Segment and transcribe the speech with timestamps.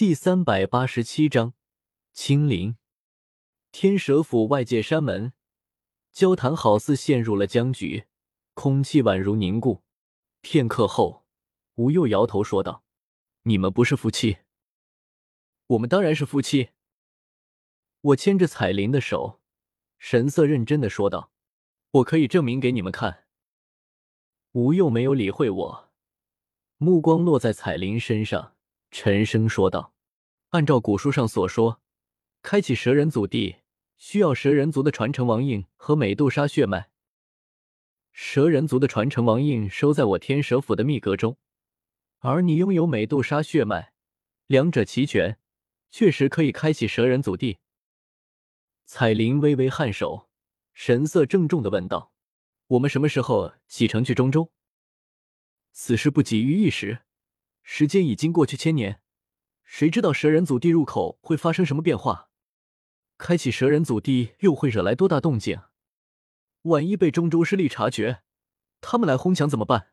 [0.00, 1.52] 第三百八十七章，
[2.14, 2.78] 清零。
[3.70, 5.34] 天蛇府外界山门，
[6.10, 8.06] 交谈好似陷入了僵局，
[8.54, 9.82] 空气宛如凝固。
[10.40, 11.26] 片刻后，
[11.74, 12.82] 吴又摇头说道
[13.44, 14.38] ：“你们不是夫妻？
[15.66, 16.70] 我们当然是夫妻。”
[18.00, 19.42] 我牵着彩铃的手，
[19.98, 21.30] 神色认真的说道
[22.00, 23.26] ：“我可以证明给你们看。”
[24.52, 25.90] 吴又没有理会我，
[26.78, 28.56] 目光落在彩铃身上。
[28.90, 29.94] 沉声说道
[30.50, 31.80] ：“按照古书上所说，
[32.42, 33.56] 开启蛇人祖地
[33.96, 36.90] 需要蛇人族的传承王印和美杜莎血脉。
[38.12, 41.38] 蛇人族的传承王印收在我天蛇府的秘阁中，
[42.18, 43.92] 而你拥有美杜莎血脉，
[44.48, 45.38] 两者齐全，
[45.90, 47.58] 确实可以开启蛇人祖地。”
[48.84, 50.28] 彩铃微微颔首，
[50.74, 52.12] 神色郑重的问道
[52.66, 54.50] ：“我们什么时候启程去中州？”
[55.70, 57.02] 此事不急于一时。
[57.72, 59.00] 时间已经过去千年，
[59.62, 62.28] 谁知道蛇人祖地入口会发生什么变化？
[63.16, 65.62] 开启蛇人祖地又会惹来多大动静？
[66.62, 68.24] 万一被中州势力察觉，
[68.80, 69.92] 他们来哄抢怎么办？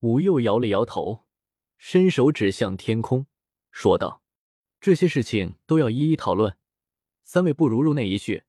[0.00, 1.26] 吴又摇了摇头，
[1.76, 3.26] 伸手指向天空，
[3.70, 4.22] 说道
[4.80, 6.56] ：“这些事情都要一一讨论，
[7.24, 8.44] 三位不如入内一叙，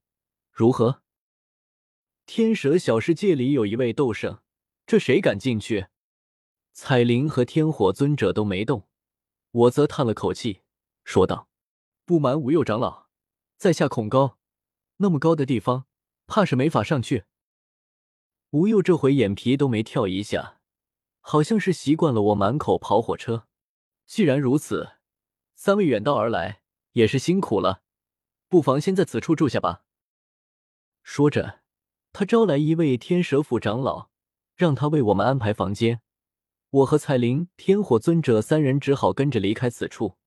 [0.53, 1.03] 如何？”
[2.25, 4.41] 天蛇小世界里有一位斗圣，
[4.88, 5.88] 这谁敢进去？
[6.81, 8.88] 彩铃和天火尊者都没动，
[9.52, 10.61] 我则叹了口气，
[11.03, 11.49] 说道
[12.05, 13.08] ：“不瞒吴右长老，
[13.58, 14.38] 在下恐高，
[14.95, 15.88] 那么高的地方，
[16.25, 17.25] 怕是没法上去。”
[18.52, 20.61] 吴右这回眼皮都没跳一下，
[21.19, 23.45] 好像是习惯了我满口跑火车。
[24.05, 24.94] 既然如此，
[25.55, 26.61] 三位远道而来，
[26.94, 27.81] 也是辛苦了，
[28.47, 29.83] 不妨先在此处住下吧。
[31.03, 31.59] 说着，
[32.13, 34.09] 他招来一位天蛇府长老，
[34.55, 36.02] 让他为我们安排房间。
[36.72, 40.17] 我和彩铃、天火尊者三人只好跟着离开此处。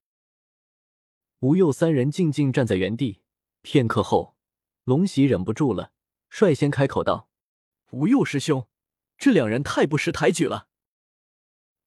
[1.39, 3.21] 吴佑三人静静站在原地，
[3.61, 4.35] 片刻后，
[4.83, 5.93] 龙喜忍不住了，
[6.29, 7.29] 率先开口道
[7.91, 8.67] ：“吴佑师兄，
[9.17, 10.67] 这两人太不识抬举了。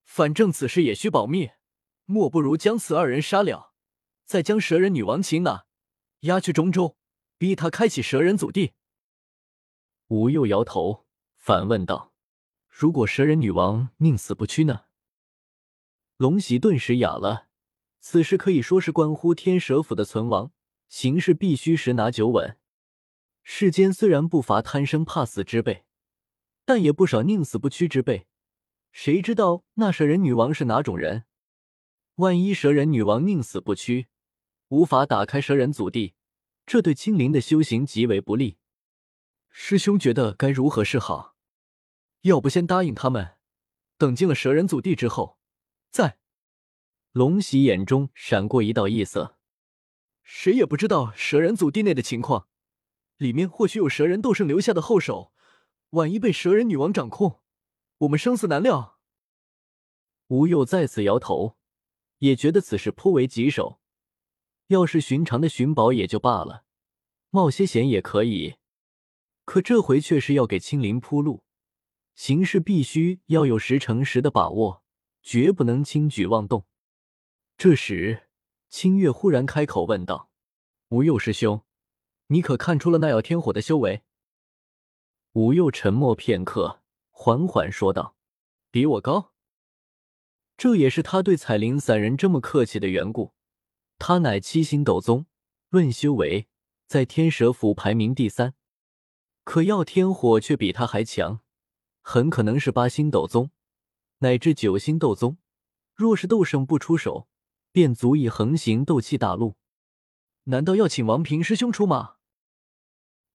[0.04, 1.50] 反正此事也需保密，
[2.06, 3.74] 莫不如将此二人杀了，
[4.24, 5.66] 再将蛇人女王擒拿，
[6.20, 6.96] 押去中州，
[7.36, 8.72] 逼他开启蛇人祖地。”
[10.08, 12.14] 吴佑摇头，反问道。
[12.78, 14.82] 如果蛇人女王宁死不屈呢？
[16.18, 17.48] 龙喜顿时哑了。
[18.00, 20.52] 此事可以说是关乎天蛇府的存亡，
[20.90, 22.58] 行事必须十拿九稳。
[23.42, 25.86] 世间虽然不乏贪生怕死之辈，
[26.66, 28.26] 但也不少宁死不屈之辈。
[28.92, 31.24] 谁知道那蛇人女王是哪种人？
[32.16, 34.08] 万一蛇人女王宁死不屈，
[34.68, 36.12] 无法打开蛇人祖地，
[36.66, 38.58] 这对青灵的修行极为不利。
[39.48, 41.35] 师兄觉得该如何是好？
[42.22, 43.36] 要不先答应他们，
[43.96, 45.38] 等进了蛇人祖地之后，
[45.90, 46.18] 再。
[47.12, 49.38] 龙喜眼中闪过一道异色，
[50.22, 52.48] 谁也不知道蛇人祖地内的情况，
[53.16, 55.32] 里面或许有蛇人斗圣留下的后手，
[55.90, 57.40] 万一被蛇人女王掌控，
[57.98, 58.98] 我们生死难料。
[60.26, 61.56] 吴佑再次摇头，
[62.18, 63.80] 也觉得此事颇为棘手。
[64.66, 66.64] 要是寻常的寻宝也就罢了，
[67.30, 68.56] 冒些险也可以，
[69.46, 71.45] 可这回却是要给青灵铺路。
[72.16, 74.82] 行事必须要有十成十的把握，
[75.22, 76.66] 绝不能轻举妄动。
[77.58, 78.28] 这时，
[78.70, 80.30] 清月忽然开口问道
[80.88, 81.62] ：“吴佑师兄，
[82.28, 84.02] 你可看出了那药天火的修为？”
[85.32, 88.16] 吴佑沉默片刻，缓缓说道
[88.72, 89.34] ：“比我高。”
[90.56, 93.34] 这也是他对彩铃散人这么客气的缘故。
[93.98, 95.26] 他乃七星斗宗，
[95.68, 96.48] 论修为，
[96.86, 98.54] 在天蛇府排名第三，
[99.44, 101.42] 可药天火却比他还强。
[102.08, 103.50] 很可能是八星斗宗，
[104.18, 105.38] 乃至九星斗宗。
[105.92, 107.26] 若是斗圣不出手，
[107.72, 109.56] 便足以横行斗气大陆。
[110.44, 112.18] 难道要请王平师兄出马？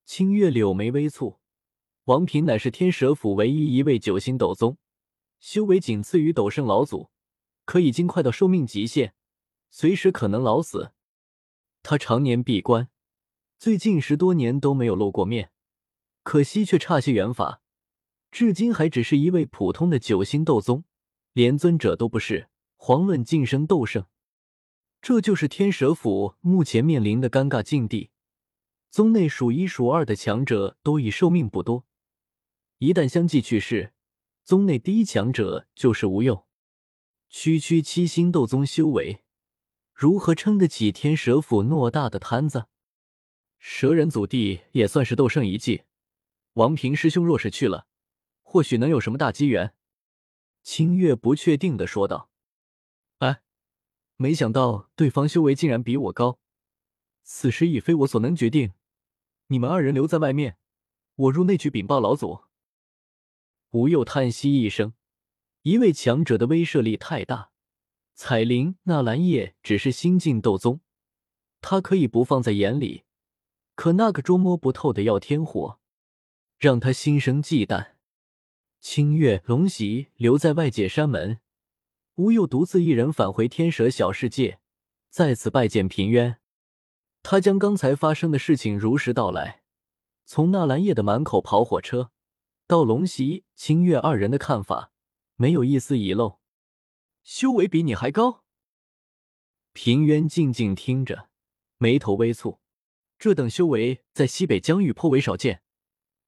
[0.06, 1.40] 清月柳眉微蹙。
[2.06, 4.78] 王平乃是天蛇府唯一一位九星斗宗，
[5.42, 7.10] 修为仅次于斗圣老祖，
[7.66, 9.14] 可已经快到寿命极限，
[9.70, 10.94] 随时可能老死。
[11.84, 12.88] 他常年闭关，
[13.60, 15.52] 最近十多年都没有露过面，
[16.24, 17.61] 可惜却差些缘法。
[18.32, 20.86] 至今还只是一位普通的九星斗宗，
[21.34, 22.48] 连尊者都不是，
[22.78, 24.06] 遑论晋升斗圣。
[25.02, 28.12] 这就是天蛇府目前面临的尴尬境地。
[28.90, 31.86] 宗内数一数二的强者都已寿命不多，
[32.78, 33.94] 一旦相继去世，
[34.44, 36.46] 宗内第一强者就是吴用。
[37.30, 39.24] 区区七星斗宗修为，
[39.94, 42.68] 如何撑得起天蛇府偌大的摊子？
[43.60, 45.84] 蛇人祖地也算是斗圣遗迹，
[46.54, 47.88] 王平师兄若是去了。
[48.52, 49.74] 或许能有什么大机缘，
[50.62, 52.30] 清月不确定的说道。
[53.20, 53.42] 哎，
[54.18, 56.38] 没想到对方修为竟然比我高，
[57.24, 58.74] 此时已非我所能决定。
[59.48, 60.58] 你们二人留在外面，
[61.16, 62.42] 我入内去禀报老祖。
[63.70, 64.96] 吴又叹息一声，
[65.62, 67.52] 一位强者的威慑力太大。
[68.16, 70.82] 彩铃、纳兰叶只是新晋斗宗，
[71.62, 73.06] 他可以不放在眼里，
[73.76, 75.80] 可那个捉摸不透的耀天火，
[76.60, 77.94] 让他心生忌惮。
[78.82, 81.40] 清月、龙袭留在外界山门。
[82.16, 84.60] 吴又独自一人返回天蛇小世界，
[85.12, 86.40] 再次拜见平渊。
[87.22, 89.62] 他将刚才发生的事情如实道来，
[90.26, 92.10] 从纳兰叶的满口跑火车，
[92.66, 94.92] 到龙袭、清月二人的看法，
[95.36, 96.40] 没有一丝遗漏。
[97.24, 98.44] 修为比你还高？
[99.74, 101.30] 平渊静静听着，
[101.78, 102.58] 眉头微蹙。
[103.20, 105.62] 这等修为在西北疆域颇为少见，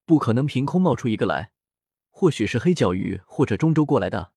[0.05, 1.52] 不可能凭空冒出一个来。
[2.15, 4.31] 或许是黑角域或者中州过来的。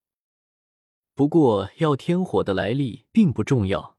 [1.14, 3.98] 不过，耀天火的来历并不重要，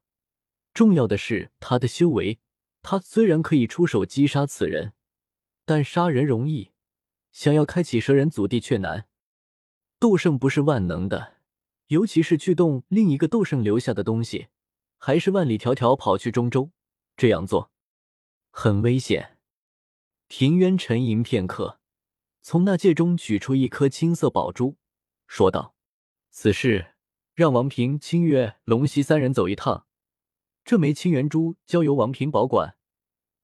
[0.74, 2.40] 重要的是他的修为。
[2.82, 4.94] 他虽然可以出手击杀此人，
[5.64, 6.72] 但杀人容易，
[7.30, 9.06] 想要开启蛇人祖地却难。
[10.00, 11.34] 斗圣不是万能的，
[11.86, 14.48] 尤其是去动另一个斗圣留下的东西，
[14.98, 16.72] 还是万里迢迢跑去中州，
[17.16, 17.70] 这样做
[18.50, 19.38] 很危险。
[20.26, 21.80] 平渊沉吟片刻，
[22.42, 24.76] 从那戒中取出一颗青色宝珠，
[25.26, 25.74] 说道
[26.30, 26.94] ：“此事。”
[27.38, 29.86] 让王平、清月、龙溪三人走一趟，
[30.64, 32.76] 这枚青元珠交由王平保管。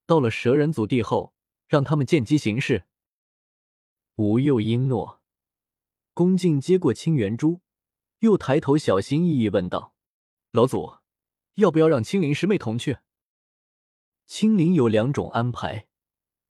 [0.05, 1.33] 到了蛇人祖地后，
[1.69, 2.87] 让他们见机行事。
[4.17, 5.23] 吴又应诺，
[6.13, 7.61] 恭敬接过青元珠，
[8.19, 9.95] 又抬头小心翼翼问道
[10.51, 10.97] ：“老祖，
[11.55, 12.99] 要不要让青灵师妹同去？”
[14.27, 15.87] 青灵有两种安排：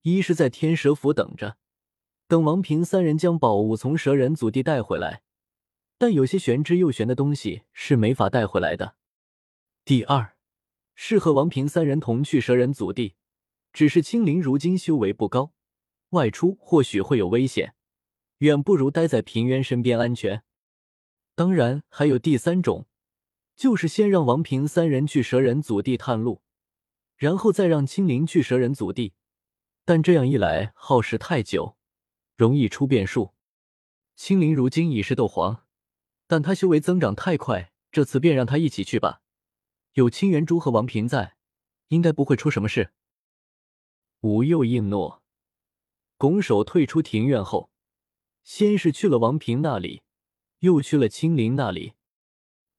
[0.00, 1.58] 一是在天蛇府等着，
[2.26, 5.22] 等王平三人将宝物从蛇人祖地带回来。
[5.96, 8.96] 但有些玄之又玄的东西是没法带回来的。
[9.84, 10.36] 第二，
[10.94, 13.14] 是和王平三人同去蛇人祖地，
[13.72, 15.52] 只是青灵如今修为不高，
[16.10, 17.74] 外出或许会有危险，
[18.38, 20.42] 远不如待在平原身边安全。
[21.34, 22.86] 当然，还有第三种，
[23.54, 26.42] 就是先让王平三人去蛇人祖地探路，
[27.16, 29.14] 然后再让青灵去蛇人祖地。
[29.84, 31.76] 但这样一来耗时太久，
[32.36, 33.34] 容易出变数。
[34.16, 35.62] 青灵如今已是斗皇。
[36.26, 39.20] 但他修为增长太快，这次便让他一起去吧。
[39.92, 41.36] 有青元珠和王平在，
[41.88, 42.92] 应该不会出什么事。
[44.20, 45.22] 吴又应诺，
[46.16, 47.70] 拱手退出庭院后，
[48.42, 50.02] 先是去了王平那里，
[50.60, 51.92] 又去了青灵那里。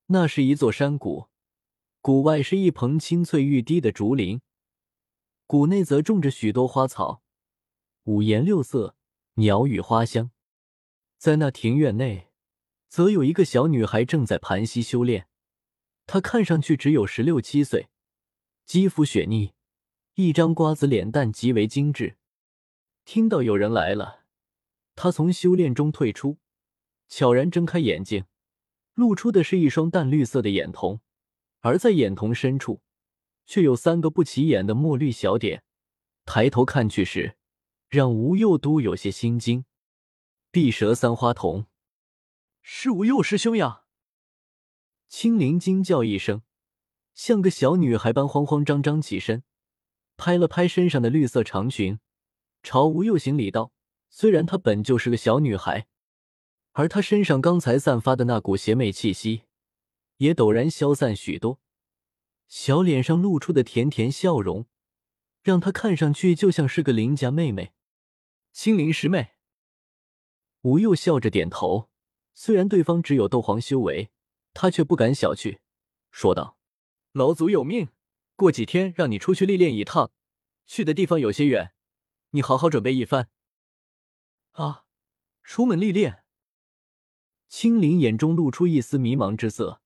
[0.07, 1.27] 那是一座山谷，
[2.01, 4.41] 谷外是一棚青翠欲滴的竹林，
[5.45, 7.21] 谷内则种着许多花草，
[8.05, 8.94] 五颜六色，
[9.35, 10.31] 鸟语花香。
[11.17, 12.29] 在那庭院内。
[12.87, 15.27] 则有一个小女孩正在盘膝修炼，
[16.05, 17.89] 她看上去只有十六七岁，
[18.65, 19.53] 肌肤雪腻，
[20.13, 22.15] 一张瓜子脸蛋极为精致。
[23.03, 24.23] 听到有人来了，
[24.95, 26.37] 她从修炼中退出，
[27.09, 28.23] 悄然睁开眼睛，
[28.93, 31.01] 露出的是一双淡绿色的眼瞳，
[31.59, 32.81] 而在眼瞳深处，
[33.45, 35.65] 却有三个不起眼的墨绿小点。
[36.23, 37.35] 抬头看去时，
[37.87, 39.65] 让吴又都有些心惊。
[40.51, 41.67] 碧蛇三花瞳。
[42.61, 43.83] 是吴幼师兄呀！
[45.07, 46.41] 青灵惊叫一声，
[47.13, 49.43] 像个小女孩般慌慌张张起身，
[50.17, 51.99] 拍了拍身上的绿色长裙，
[52.63, 53.71] 朝吴佑行礼道
[54.09, 55.87] ：“虽然她本就是个小女孩，
[56.71, 59.43] 而她身上刚才散发的那股邪魅气息，
[60.17, 61.59] 也陡然消散许多，
[62.47, 64.65] 小脸上露出的甜甜笑容，
[65.45, 67.71] 让她看上去就像是个邻家妹妹。”
[68.51, 69.35] 青灵师妹，
[70.61, 71.89] 吴佑笑着点头。
[72.33, 74.09] 虽然对方只有斗皇修为，
[74.53, 75.59] 他却不敢小觑，
[76.09, 76.57] 说道
[77.13, 77.89] ：“老祖有命，
[78.35, 80.11] 过几天让你出去历练一趟，
[80.65, 81.73] 去的地方有些远，
[82.31, 83.29] 你好好准备一番。”
[84.53, 84.85] 啊，
[85.43, 86.23] 出门历练？
[87.47, 89.81] 青灵眼中露出一丝迷茫之色，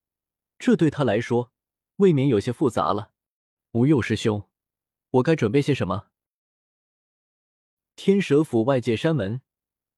[0.57, 1.51] 这对他来说
[1.97, 3.11] 未免有些复杂了。
[3.73, 4.48] 吴佑师兄，
[5.11, 6.07] 我该准备些什么？
[7.95, 9.41] 天蛇府外界山门，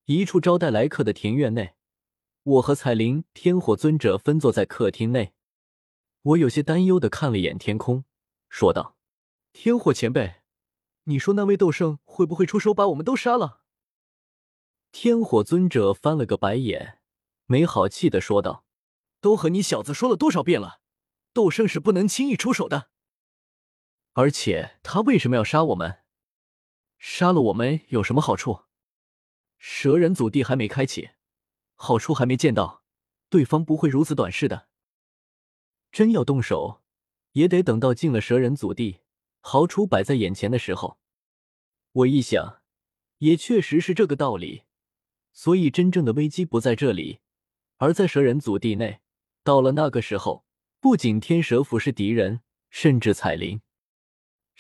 [0.06, 1.76] 一处招待来客的庭院内。
[2.44, 5.34] 我和彩铃、天火尊者分坐在客厅内，
[6.22, 8.06] 我有些担忧的看了眼天空，
[8.50, 8.96] 说道
[9.52, 10.38] ：“天火前辈，
[11.04, 13.62] 你说那位斗圣会不会出手把我们都杀了？”
[14.94, 17.00] 天火尊者翻了个白眼，
[17.46, 18.66] 没好气的说道
[19.20, 20.80] ：“都和你小子说了多少遍了，
[21.34, 22.91] 斗圣是不能轻易出手的。
[24.14, 26.00] 而且他为什么要杀我们？
[26.98, 28.66] 杀了我们有什么好处？
[29.58, 31.12] 蛇人祖地还没开启。”
[31.84, 32.84] 好处还没见到，
[33.28, 34.68] 对方不会如此短视的。
[35.92, 36.84] 真要动手，
[37.32, 39.00] 也得等到进了蛇人祖地，
[39.40, 41.00] 好处摆在眼前的时候。
[41.92, 42.62] 我一想，
[43.18, 44.66] 也确实是这个道理。
[45.34, 47.22] 所以，真正的危机不在这里，
[47.78, 49.02] 而在蛇人祖地内。
[49.44, 50.46] 到了那个时候，
[50.80, 53.64] 不仅天蛇府是敌人，甚至彩铃，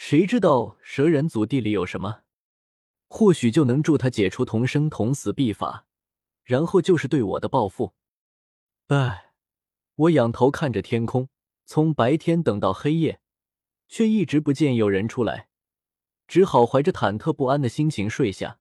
[0.04, 2.22] 谁知道蛇人祖地里有什么？
[3.08, 5.86] 或许就能助他解除同生同死秘法，
[6.44, 7.94] 然后就是对我的报复。
[8.88, 9.34] 唉，
[9.94, 11.30] 我仰头看着天空，
[11.66, 13.22] 从白天等到黑夜，
[13.88, 15.50] 却一直不见有人出来，
[16.28, 18.60] 只好怀着忐忑不安的心情睡下。